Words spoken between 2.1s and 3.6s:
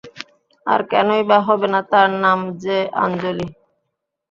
নাম যে আঞ্জলি।